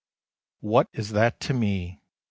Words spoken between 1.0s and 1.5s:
that